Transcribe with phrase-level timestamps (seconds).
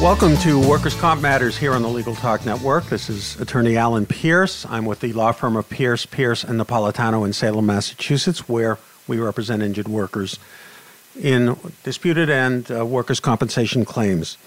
[0.00, 2.86] Welcome to Workers' Comp Matters here on the Legal Talk Network.
[2.86, 4.64] This is attorney Alan Pierce.
[4.64, 9.18] I'm with the law firm of Pierce, Pierce, and Napolitano in Salem, Massachusetts, where we
[9.18, 10.38] represent injured workers
[11.20, 14.38] in disputed and uh, workers' compensation claims.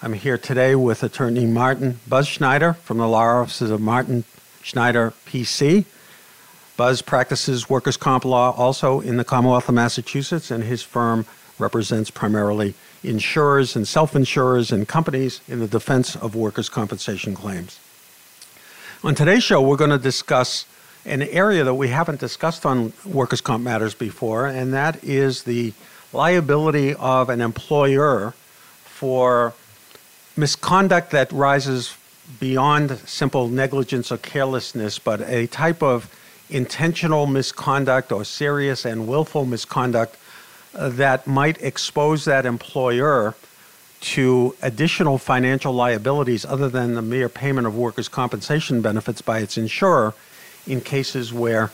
[0.00, 4.24] I'm here today with attorney Martin Buzz Schneider from the law offices of Martin
[4.62, 5.84] Schneider PC.
[6.78, 11.26] Buzz practices workers' comp law also in the Commonwealth of Massachusetts, and his firm
[11.58, 12.72] represents primarily
[13.04, 17.78] insurers and self insurers and companies in the defense of workers' compensation claims.
[19.04, 20.66] On today's show, we're going to discuss
[21.04, 25.72] an area that we haven't discussed on workers' comp matters before, and that is the
[26.12, 28.34] liability of an employer
[28.84, 29.52] for
[30.36, 31.96] misconduct that rises
[32.38, 36.08] beyond simple negligence or carelessness, but a type of
[36.50, 40.16] intentional misconduct or serious and willful misconduct
[40.74, 43.34] that might expose that employer
[44.00, 49.56] to additional financial liabilities other than the mere payment of workers' compensation benefits by its
[49.56, 50.12] insurer
[50.66, 51.70] in cases where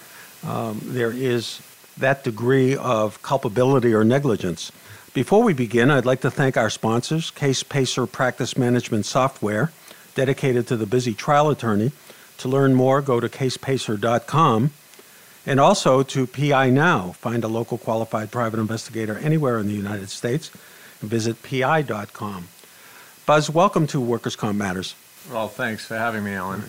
[0.46, 1.60] um, there is
[1.96, 4.70] that degree of culpability or negligence.
[5.14, 9.72] Before we begin, I'd like to thank our sponsors, CasePacer Practice Management Software,
[10.14, 11.92] dedicated to the busy trial attorney.
[12.38, 14.70] To learn more, go to casepacer.com
[15.48, 17.12] and also to PI Now.
[17.12, 20.50] Find a local qualified private investigator anywhere in the United States
[21.00, 22.48] and visit PI.com.
[23.24, 24.94] Buzz, welcome to Workers' Comp Matters.
[25.32, 26.62] Well, thanks for having me, Alan.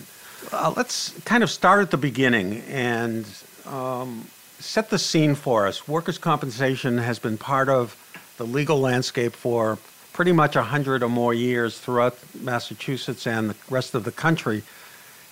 [0.50, 3.26] Uh, let's kind of start at the beginning and
[3.66, 4.26] um,
[4.58, 5.86] set the scene for us.
[5.86, 7.94] Workers' compensation has been part of
[8.38, 9.76] the legal landscape for
[10.14, 14.62] pretty much 100 or more years throughout Massachusetts and the rest of the country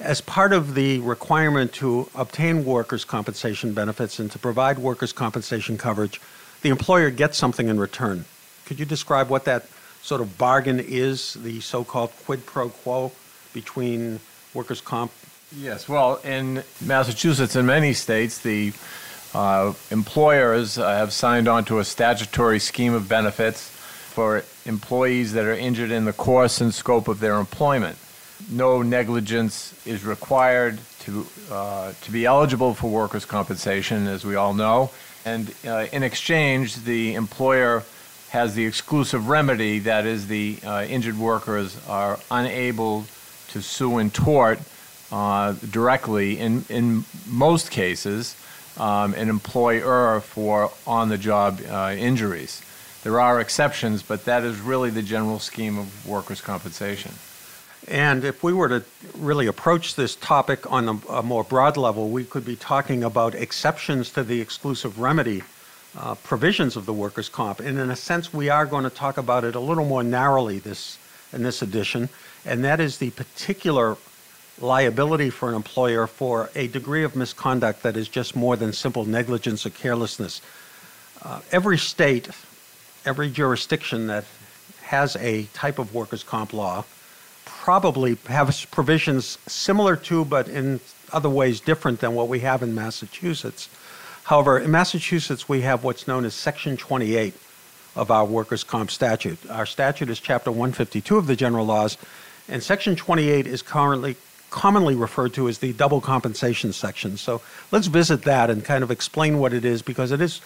[0.01, 5.77] as part of the requirement to obtain workers' compensation benefits and to provide workers' compensation
[5.77, 6.21] coverage,
[6.63, 8.25] the employer gets something in return.
[8.67, 9.67] Could you describe what that
[10.03, 13.13] sort of bargain is, the so called quid pro quo
[13.53, 14.21] between
[14.55, 15.11] workers' comp?
[15.57, 18.73] Yes, well, in Massachusetts and many states, the
[19.35, 25.45] uh, employers uh, have signed on to a statutory scheme of benefits for employees that
[25.45, 27.99] are injured in the course and scope of their employment
[28.51, 34.55] no negligence is required to, uh, to be eligible for workers' compensation, as we all
[34.55, 34.91] know.
[35.25, 37.83] And uh, in exchange, the employer
[38.31, 43.07] has the exclusive remedy that is, the uh, injured workers are unable
[43.49, 44.59] to sue in tort
[45.11, 48.37] uh, directly, in, in most cases,
[48.77, 52.63] um, an employer for on the job uh, injuries.
[53.03, 57.13] There are exceptions, but that is really the general scheme of workers' compensation.
[57.87, 58.85] And if we were to
[59.17, 63.35] really approach this topic on a, a more broad level, we could be talking about
[63.35, 65.43] exceptions to the exclusive remedy
[65.97, 67.61] uh, provisions of the workers' comp.
[67.61, 70.59] And in a sense, we are going to talk about it a little more narrowly
[70.59, 70.99] this
[71.33, 72.09] in this edition,
[72.45, 73.97] and that is the particular
[74.61, 79.05] liability for an employer for a degree of misconduct that is just more than simple
[79.05, 80.41] negligence or carelessness.
[81.23, 82.29] Uh, every state,
[83.05, 84.25] every jurisdiction that
[84.83, 86.85] has a type of workers' comp law
[87.69, 90.81] probably have provisions similar to, but in
[91.13, 93.69] other ways different than what we have in Massachusetts.
[94.25, 97.35] However, in Massachusetts, we have what's known as Section 28
[97.95, 99.39] of our workers' comp statute.
[99.51, 101.99] Our statute is Chapter 152 of the general laws,
[102.49, 104.17] and Section 28 is currently
[104.49, 107.19] commonly referred to as the double compensation section.
[107.19, 110.41] So let's visit that and kind of explain what it is because it is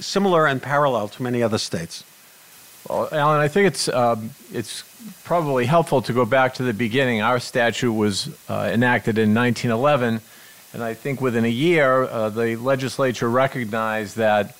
[0.00, 2.02] similar and parallel to many other states.
[2.86, 4.84] Well, Alan, I think it's um, it's
[5.24, 7.22] probably helpful to go back to the beginning.
[7.22, 10.20] Our statute was uh, enacted in 1911,
[10.72, 14.56] and I think within a year, uh, the legislature recognized that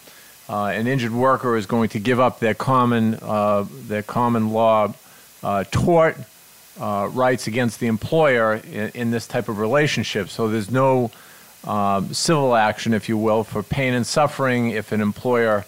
[0.49, 4.93] uh, an injured worker is going to give up their common uh, their common law
[5.43, 6.17] uh, tort
[6.81, 10.29] uh, rights against the employer in, in, this type of relationship.
[10.29, 11.11] So there's no
[11.65, 15.65] um, civil action, if you will, for pain and suffering if an employer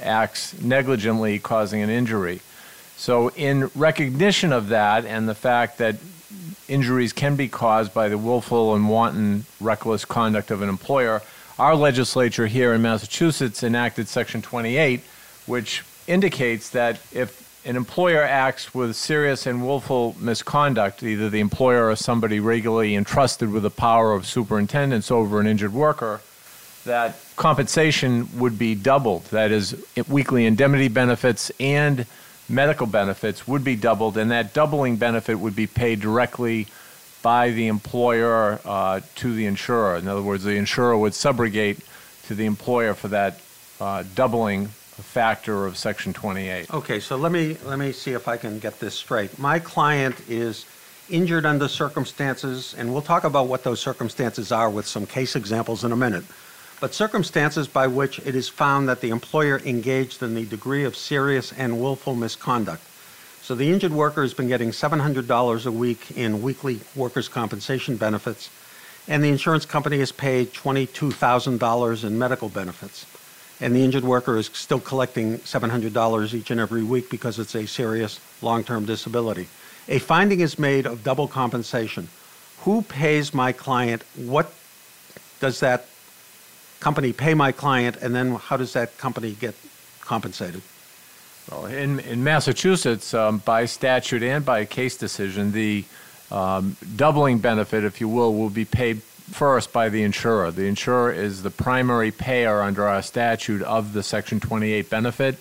[0.00, 2.40] acts negligently causing an injury.
[2.96, 5.96] So, in recognition of that and the fact that
[6.68, 11.22] injuries can be caused by the willful and wanton reckless conduct of an employer,
[11.58, 15.00] our legislature here in Massachusetts enacted Section 28,
[15.46, 21.88] which indicates that if an employer acts with serious and willful misconduct, either the employer
[21.88, 26.20] or somebody regularly entrusted with the power of superintendence over an injured worker,
[26.84, 29.24] that compensation would be doubled.
[29.26, 29.76] That is,
[30.08, 32.06] weekly indemnity benefits and
[32.48, 36.66] medical benefits would be doubled, and that doubling benefit would be paid directly
[37.22, 39.96] by the employer uh, to the insurer.
[39.96, 41.80] In other words, the insurer would subrogate
[42.26, 43.40] to the employer for that
[43.80, 46.72] uh, doubling factor of Section 28.
[46.72, 49.38] Okay, so let me let me see if I can get this straight.
[49.38, 50.66] My client is
[51.10, 55.84] injured under circumstances, and we'll talk about what those circumstances are with some case examples
[55.84, 56.24] in a minute.
[56.80, 60.96] But circumstances by which it is found that the employer engaged in the degree of
[60.96, 62.82] serious and willful misconduct.
[63.42, 68.50] So the injured worker has been getting $700 a week in weekly workers' compensation benefits,
[69.06, 73.06] and the insurance company has paid $22,000 in medical benefits.
[73.60, 77.66] And the injured worker is still collecting $700 each and every week because it's a
[77.66, 79.48] serious long term disability.
[79.88, 82.08] A finding is made of double compensation.
[82.60, 84.02] Who pays my client?
[84.16, 84.52] What
[85.40, 85.86] does that
[86.84, 87.96] company pay my client?
[88.02, 89.54] And then how does that company get
[90.02, 90.60] compensated?
[91.50, 95.84] Well, in, in Massachusetts, um, by statute and by case decision, the
[96.30, 100.50] um, doubling benefit, if you will, will be paid first by the insurer.
[100.50, 105.38] The insurer is the primary payer under our statute of the Section 28 benefit.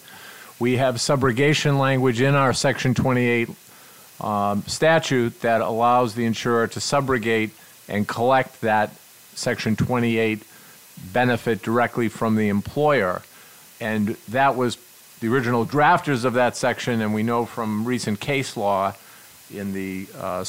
[0.59, 3.49] We have subrogation language in our Section 28
[4.21, 7.51] um, statute that allows the insurer to subrogate
[7.89, 8.91] and collect that
[9.35, 10.43] Section 28
[10.97, 13.21] benefit directly from the employer.
[13.79, 14.77] And that was
[15.19, 18.93] the original drafters of that section, and we know from recent case law
[19.53, 20.43] in the uh,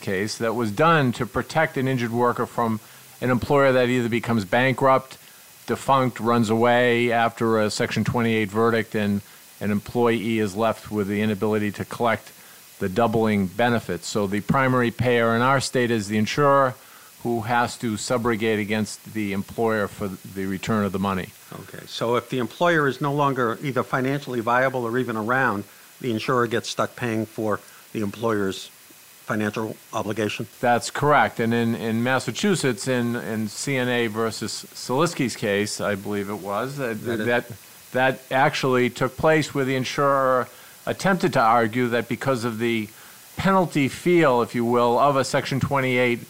[0.00, 2.80] case that was done to protect an injured worker from
[3.20, 5.18] an employer that either becomes bankrupt,
[5.66, 9.20] defunct, runs away after a Section 28 verdict, and
[9.60, 12.32] an employee is left with the inability to collect
[12.78, 14.06] the doubling benefits.
[14.06, 16.74] So the primary payer in our state is the insurer
[17.22, 21.28] who has to subrogate against the employer for the return of the money.
[21.52, 25.64] Okay, so if the employer is no longer either financially viable or even around,
[26.00, 27.58] the insurer gets stuck paying for
[27.92, 28.70] the employer's
[29.28, 30.46] financial obligation?
[30.60, 31.38] That's correct.
[31.38, 37.04] And in, in Massachusetts, in, in CNA versus Saliski's case, I believe it was, that,
[37.04, 37.52] that, that,
[37.92, 40.48] that actually took place where the insurer
[40.86, 42.88] attempted to argue that because of the
[43.36, 46.20] penalty feel, if you will, of a Section 28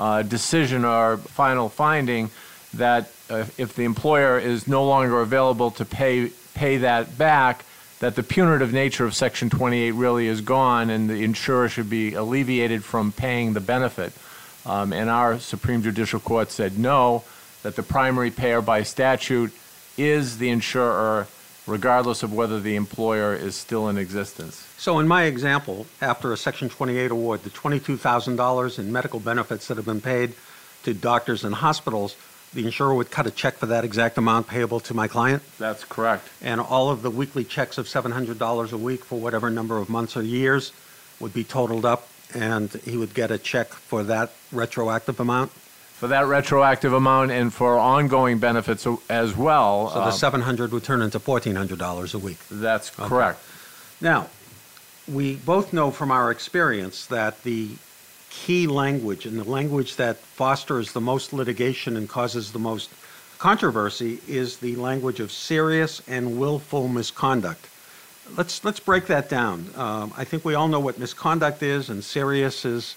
[0.00, 2.30] uh, decision or final finding,
[2.74, 7.66] that uh, if the employer is no longer available to pay, pay that back,
[7.98, 12.14] that the punitive nature of Section 28 really is gone and the insurer should be
[12.14, 14.14] alleviated from paying the benefit.
[14.64, 17.22] Um, and our Supreme Judicial Court said no,
[17.62, 19.52] that the primary payer by statute
[19.98, 21.26] is the insurer,
[21.70, 24.66] regardless of whether the employer is still in existence.
[24.76, 29.76] So, in my example, after a Section 28 award, the $22,000 in medical benefits that
[29.76, 30.34] have been paid
[30.82, 32.16] to doctors and hospitals
[32.52, 35.42] the insurer would cut a check for that exact amount payable to my client.
[35.58, 36.28] That's correct.
[36.42, 40.16] And all of the weekly checks of $700 a week for whatever number of months
[40.16, 40.72] or years
[41.20, 45.52] would be totaled up, and he would get a check for that retroactive amount.
[46.00, 49.90] For that retroactive amount and for ongoing benefits as well.
[49.90, 52.38] So the 700 would turn into $1,400 a week.
[52.50, 53.06] That's okay.
[53.06, 53.38] correct.
[54.00, 54.28] Now,
[55.06, 57.72] we both know from our experience that the
[58.30, 62.88] key language and the language that fosters the most litigation and causes the most
[63.36, 67.68] controversy is the language of serious and willful misconduct.
[68.38, 69.66] Let's let's break that down.
[69.76, 72.96] Um, I think we all know what misconduct is, and serious is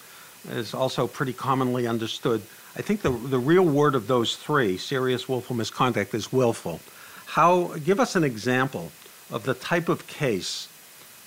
[0.51, 2.41] is also pretty commonly understood.
[2.75, 6.79] I think the the real word of those three, serious, willful, misconduct, is willful.
[7.25, 7.75] How?
[7.83, 8.91] Give us an example
[9.31, 10.67] of the type of case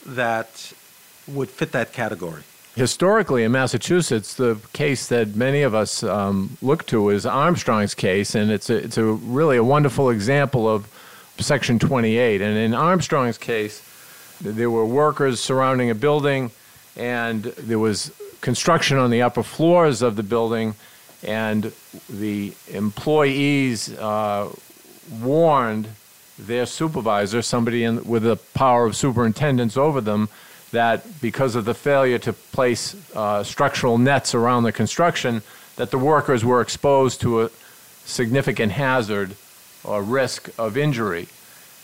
[0.05, 0.73] that
[1.27, 2.43] would fit that category
[2.77, 8.35] historically in Massachusetts, the case that many of us um, look to is Armstrong's case,
[8.35, 10.87] and it's a, it's a really a wonderful example of
[11.39, 12.43] Section 28.
[12.43, 13.83] And in Armstrong's case,
[14.41, 16.51] there were workers surrounding a building,
[16.97, 18.13] and there was
[18.43, 20.75] construction on the upper floors of the building,
[21.23, 21.73] and
[22.09, 24.51] the employees uh,
[25.21, 25.89] warned
[26.39, 30.29] their supervisor, somebody in, with the power of superintendence over them,
[30.73, 35.43] that because of the failure to place uh, structural nets around the construction,
[35.77, 37.51] that the workers were exposed to a
[38.05, 39.37] significant hazard
[39.85, 41.29] or risk of injury.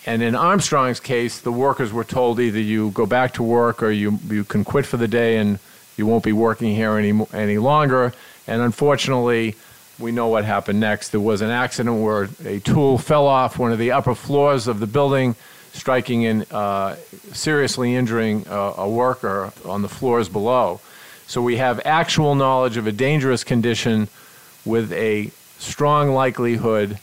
[0.05, 3.91] And in Armstrong's case, the workers were told either you go back to work or
[3.91, 5.59] you, you can quit for the day and
[5.95, 8.13] you won't be working here any, any longer.
[8.47, 9.55] And unfortunately,
[9.99, 11.09] we know what happened next.
[11.09, 14.79] There was an accident where a tool fell off one of the upper floors of
[14.79, 15.35] the building
[15.73, 16.95] striking and uh,
[17.31, 20.79] seriously injuring a, a worker on the floors below.
[21.25, 24.07] So we have actual knowledge of a dangerous condition
[24.65, 26.99] with a strong likelihood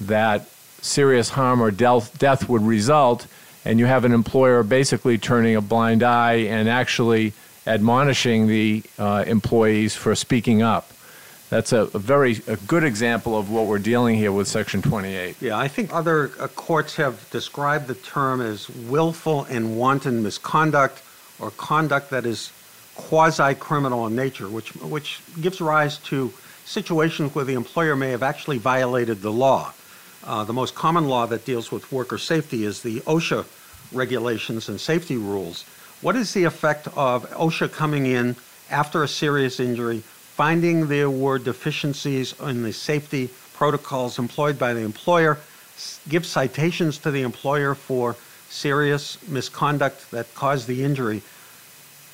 [0.00, 0.48] that
[0.80, 3.26] serious harm or death would result,
[3.64, 7.32] and you have an employer basically turning a blind eye and actually
[7.68, 10.90] admonishing the uh, employees for speaking up.
[11.50, 15.36] That's a, a, very a good example of what we're dealing here with Section 28.
[15.40, 21.02] Yeah, I think other uh, courts have described the term as willful and wanton misconduct
[21.38, 22.52] or conduct that is
[22.96, 26.32] quasi-criminal in nature, which which gives rise to
[26.64, 29.72] situations where the employer may have actually violated the law.
[30.24, 33.46] Uh, the most common law that deals with worker safety is the OSHA
[33.92, 35.64] regulations and safety rules.
[36.00, 38.36] What is the effect of OSHA coming in
[38.70, 44.82] after a serious injury, finding there were deficiencies in the safety protocols employed by the
[44.82, 45.38] employer,
[46.08, 48.14] give citations to the employer for
[48.48, 51.20] serious misconduct that caused the injury?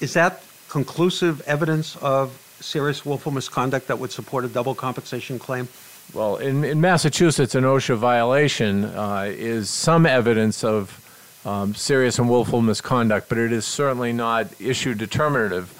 [0.00, 5.69] Is that conclusive evidence of serious willful misconduct that would support a double compensation claim?
[6.14, 11.04] Well, in, in Massachusetts, an OSHA violation uh, is some evidence of
[11.45, 15.73] um, serious and willful misconduct, but it is certainly not issue determinative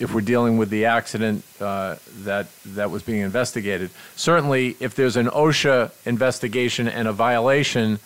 [0.00, 3.90] if we're dealing with the accident uh, that that was being investigated.
[4.16, 7.98] Certainly, if there's an OSHA investigation and a violation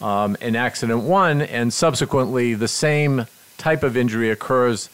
[0.00, 3.26] um, in accident one, and subsequently the same
[3.58, 4.90] type of injury occurs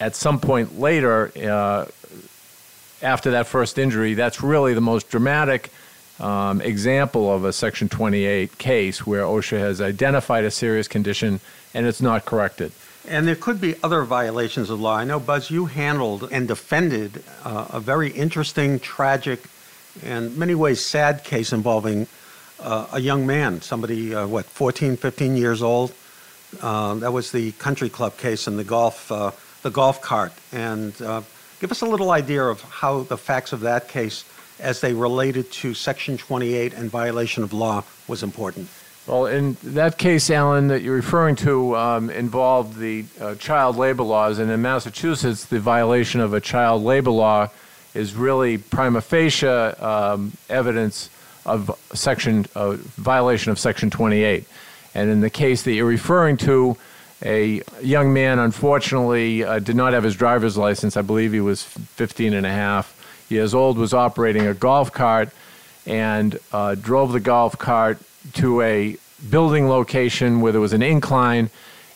[0.00, 1.86] at some point later uh,
[3.00, 5.70] after that first injury, that's really the most dramatic
[6.20, 11.40] um, example of a Section 28 case where OSHA has identified a serious condition
[11.74, 12.72] and it's not corrected.
[13.06, 14.96] And there could be other violations of law.
[14.96, 19.44] I know, Buzz, you handled and defended uh, a very interesting, tragic,
[20.02, 22.06] and many ways sad case involving
[22.60, 25.94] uh, a young man, somebody, uh, what, 14, 15 years old.
[26.60, 29.30] Uh, that was the country club case in the golf, uh,
[29.62, 30.32] the golf cart.
[30.52, 31.22] And uh,
[31.60, 34.24] Give us a little idea of how the facts of that case,
[34.60, 38.68] as they related to Section 28 and violation of law, was important.
[39.06, 44.02] Well, in that case, Alan, that you're referring to um, involved the uh, child labor
[44.02, 47.48] laws, and in Massachusetts, the violation of a child labor law
[47.94, 51.08] is really prima facie um, evidence
[51.46, 54.44] of section uh, violation of Section 28.
[54.94, 56.76] And in the case that you're referring to,
[57.22, 60.96] a young man, unfortunately, uh, did not have his driver's license.
[60.96, 62.97] I believe he was 15 and a half
[63.30, 65.30] years old, was operating a golf cart
[65.86, 67.98] and uh, drove the golf cart
[68.34, 68.96] to a
[69.30, 71.50] building location where there was an incline,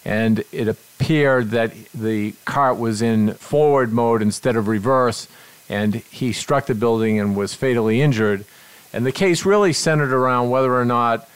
[0.05, 5.29] and it appeared that the cart was in forward mode instead of reverse,
[5.69, 8.45] and he struck the building and was fatally injured.
[8.93, 11.29] And the case really centered around whether or not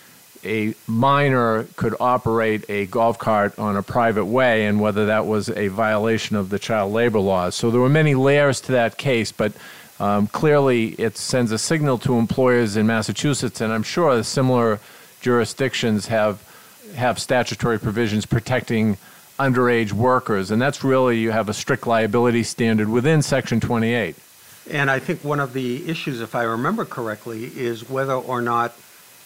[0.45, 5.49] a minor could operate a golf cart on a private way and whether that was
[5.51, 7.55] a violation of the child labor laws.
[7.55, 9.53] So there were many layers to that case, but
[9.99, 14.81] um, clearly it sends a signal to employers in Massachusetts, and I'm sure similar
[15.21, 16.43] jurisdictions have
[16.95, 18.97] have statutory provisions protecting
[19.39, 24.17] underage workers, and that's really you have a strict liability standard within Section 28.
[24.71, 28.75] And I think one of the issues, if I remember correctly, is whether or not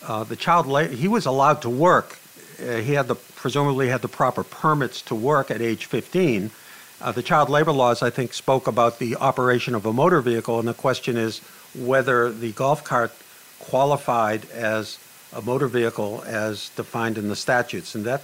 [0.06, 2.18] uh, the child he was allowed to work.
[2.60, 6.50] Uh, he had the presumably had the proper permits to work at age 15.
[7.00, 10.58] Uh, the child labor laws, I think, spoke about the operation of a motor vehicle,
[10.58, 11.38] and the question is
[11.74, 13.12] whether the golf cart
[13.58, 14.98] qualified as
[15.32, 18.22] a motor vehicle as defined in the statutes, and that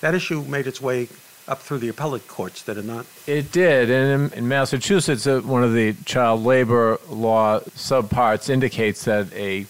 [0.00, 1.08] that issue made its way
[1.46, 3.06] up through the appellate courts, did it not?
[3.26, 9.04] It did, and in, in Massachusetts, uh, one of the child labor law subparts indicates
[9.04, 9.66] that a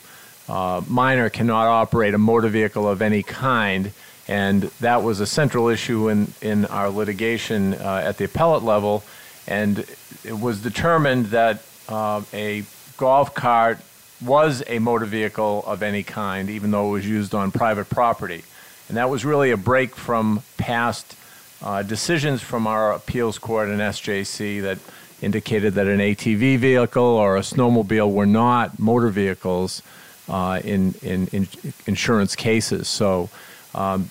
[0.49, 3.93] uh, minor cannot operate a motor vehicle of any kind.
[4.27, 9.05] And that was a central issue in, in our litigation uh, at the appellate level.
[9.47, 9.85] And
[10.25, 12.65] it was determined that uh, a
[12.97, 13.79] golf cart
[14.25, 18.43] was a motor vehicle of any kind, even though it was used on private property.
[18.89, 21.17] And that was really a break from past
[21.63, 24.79] uh, decisions from our appeals court and SJC that
[25.23, 29.83] indicated that an ATV vehicle or a snowmobile were not motor vehicles
[30.29, 31.49] uh, in, in, in,
[31.87, 32.89] insurance cases.
[32.89, 33.31] So
[33.75, 34.11] um,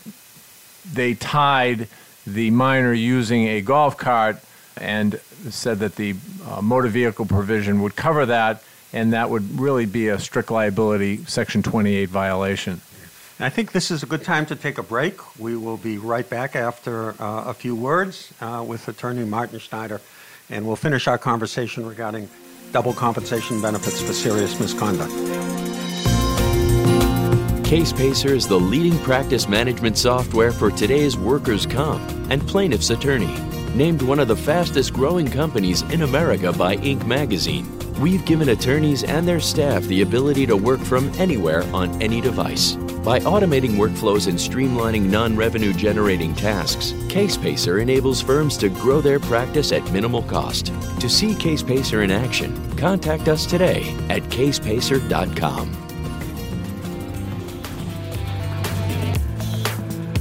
[0.92, 1.88] they tied
[2.26, 4.38] the minor using a golf cart
[4.78, 6.16] and said that the
[6.48, 11.24] uh, motor vehicle provision would cover that, and that would really be a strict liability
[11.26, 12.82] Section 28 violation.
[13.40, 15.40] I think this is a good time to take a break.
[15.40, 20.00] We will be right back after uh, a few words uh, with attorney Martin Schneider,
[20.50, 22.30] and we'll finish our conversation regarding
[22.72, 25.12] double compensation benefits for serious misconduct.
[27.74, 33.36] CasePacer is the leading practice management software for today's workers' comp and plaintiff's attorney.
[33.74, 37.04] Named one of the fastest growing companies in America by Inc.
[37.08, 37.68] magazine,
[38.00, 42.74] we've given attorneys and their staff the ability to work from anywhere on any device.
[43.04, 49.20] By automating workflows and streamlining non revenue generating tasks, CasePacer enables firms to grow their
[49.20, 50.68] practice at minimal cost.
[51.00, 55.84] To see CasePacer in action, contact us today at casepacer.com.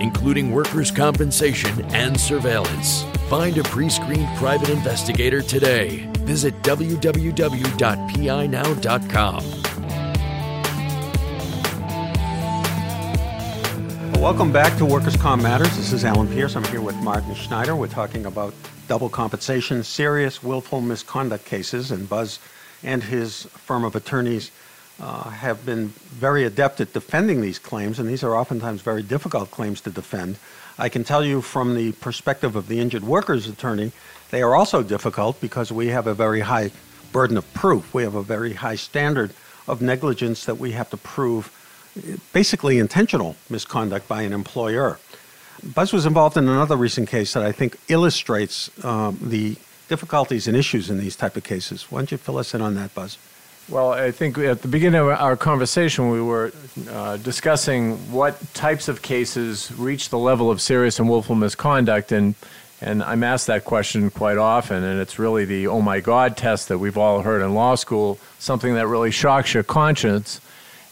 [0.00, 3.04] including workers' compensation and surveillance.
[3.28, 6.10] Find a pre screened private investigator today.
[6.20, 7.44] Visit www.pinow.com.
[14.20, 15.76] Welcome back to Workers' Comp Matters.
[15.76, 16.56] This is Alan Pierce.
[16.56, 17.76] I'm here with Martin Schneider.
[17.76, 18.54] We're talking about
[18.88, 22.38] double compensation, serious willful misconduct cases, and Buzz
[22.82, 24.50] and his firm of attorneys
[25.00, 29.50] uh, have been very adept at defending these claims, and these are oftentimes very difficult
[29.50, 30.36] claims to defend.
[30.78, 33.92] I can tell you from the perspective of the injured workers attorney,
[34.30, 36.70] they are also difficult because we have a very high
[37.12, 37.94] burden of proof.
[37.94, 39.32] We have a very high standard
[39.68, 41.52] of negligence that we have to prove
[42.32, 44.98] basically intentional misconduct by an employer.
[45.62, 49.56] Buzz was involved in another recent case that I think illustrates um, the
[49.88, 51.90] difficulties and issues in these type of cases.
[51.90, 53.16] Why don't you fill us in on that, Buzz?
[53.70, 56.52] Well, I think at the beginning of our conversation, we were
[56.90, 62.34] uh, discussing what types of cases reach the level of serious and willful misconduct, and
[62.82, 66.68] and I'm asked that question quite often, and it's really the oh my God test
[66.68, 70.42] that we've all heard in law school, something that really shocks your conscience.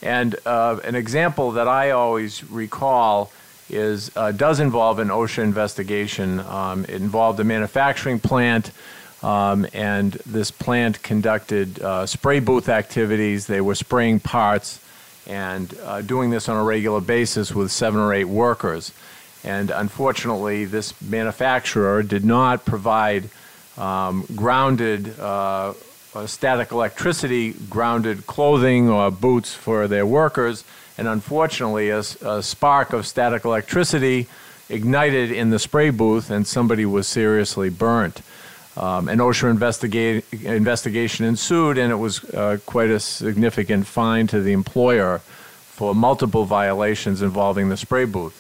[0.00, 3.30] And uh, an example that I always recall
[3.68, 6.40] is uh, does involve an OSHA investigation.
[6.40, 8.70] Um, it involved a manufacturing plant
[9.22, 13.46] um, and this plant conducted uh, spray booth activities.
[13.46, 14.80] They were spraying parts
[15.26, 18.92] and uh, doing this on a regular basis with seven or eight workers.
[19.44, 23.28] And unfortunately, this manufacturer did not provide
[23.76, 25.74] um, grounded, uh,
[26.26, 30.64] static electricity, grounded clothing or boots for their workers.
[30.98, 34.28] And unfortunately, a, a spark of static electricity
[34.68, 38.22] ignited in the spray booth, and somebody was seriously burnt.
[38.76, 39.50] Um, an OSHA
[40.46, 46.44] investigation ensued, and it was uh, quite a significant fine to the employer for multiple
[46.44, 48.38] violations involving the spray booth.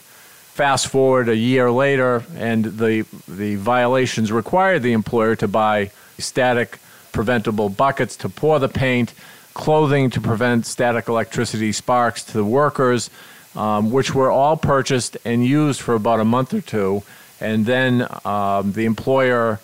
[0.54, 6.78] Fast forward a year later, and the, the violations required the employer to buy static
[7.12, 9.12] preventable buckets to pour the paint,
[9.54, 13.10] clothing to prevent static electricity sparks to the workers,
[13.54, 17.02] um, which were all purchased and used for about a month or two.
[17.38, 19.60] And then um, the employer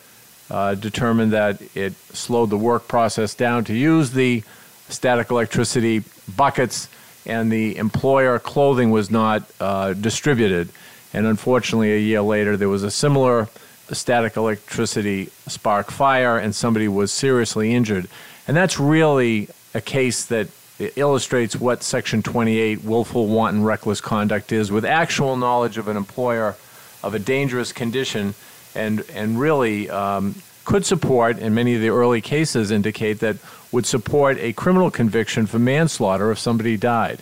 [0.50, 4.42] uh, determined that it slowed the work process down to use the
[4.88, 6.02] static electricity
[6.36, 6.88] buckets,
[7.26, 10.70] and the employer clothing was not uh, distributed.
[11.12, 13.48] And unfortunately, a year later, there was a similar
[13.92, 18.08] static electricity spark fire, and somebody was seriously injured.
[18.46, 20.48] And that's really a case that
[20.96, 26.56] illustrates what Section 28 willful, wanton, reckless conduct is with actual knowledge of an employer
[27.02, 28.34] of a dangerous condition
[28.78, 33.36] and and really um, could support, and many of the early cases indicate that
[33.72, 37.20] would support a criminal conviction for manslaughter if somebody died.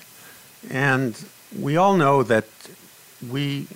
[0.70, 1.14] And
[1.58, 2.46] we all know that
[3.30, 3.66] we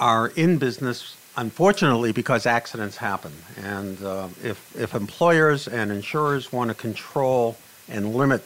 [0.00, 3.32] are in business, unfortunately, because accidents happen.
[3.62, 7.56] And uh, if, if employers and insurers want to control
[7.88, 8.42] and limit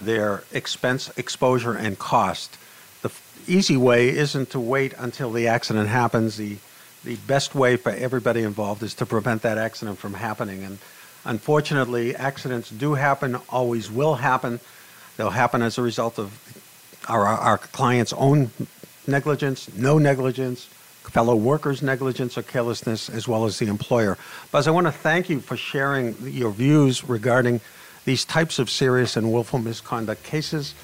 [0.00, 2.56] their expense, exposure, and cost,
[3.02, 3.10] the
[3.46, 6.36] easy way isn't to wait until the accident happens.
[6.36, 6.56] The
[7.04, 10.62] the best way for everybody involved is to prevent that accident from happening.
[10.62, 10.78] And
[11.24, 14.60] unfortunately, accidents do happen, always will happen.
[15.16, 16.38] They'll happen as a result of
[17.08, 18.50] our, our client's own
[19.06, 20.68] negligence, no negligence,
[21.10, 24.16] fellow workers' negligence or carelessness, as well as the employer.
[24.50, 27.60] Buzz, I want to thank you for sharing your views regarding
[28.04, 30.74] these types of serious and willful misconduct cases.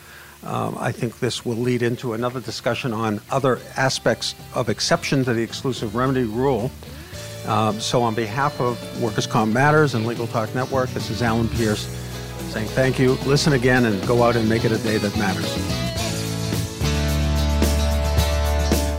[0.45, 5.35] Um, I think this will lead into another discussion on other aspects of exception to
[5.35, 6.71] the exclusive remedy rule.
[7.47, 11.49] Um, so, on behalf of Workers' Comp Matters and Legal Talk Network, this is Alan
[11.49, 11.87] Pierce
[12.51, 13.13] saying thank you.
[13.27, 15.47] Listen again and go out and make it a day that matters.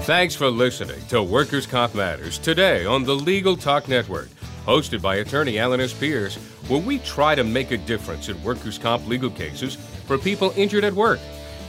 [0.05, 4.27] Thanks for listening to Workers' Comp Matters today on the Legal Talk Network,
[4.65, 5.93] hosted by attorney Alan S.
[5.93, 6.35] Pierce,
[6.67, 9.77] where we try to make a difference in workers' comp legal cases
[10.09, 11.19] for people injured at work.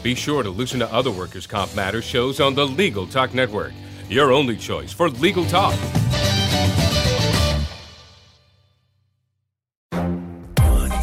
[0.02, 3.72] Be sure to listen to other Workers' Comp Matters shows on the Legal Talk Network,
[4.08, 5.78] your only choice for legal talk.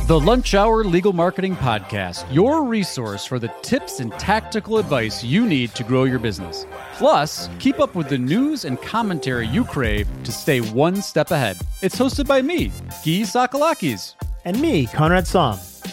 [0.08, 5.46] The Lunch Hour Legal Marketing Podcast, your resource for the tips and tactical advice you
[5.46, 6.66] need to grow your business.
[6.94, 11.58] Plus, keep up with the news and commentary you crave to stay one step ahead.
[11.84, 12.70] It's hosted by me,
[13.04, 14.16] Gyi Tsakalakis.
[14.44, 15.77] And me, Conrad Saam.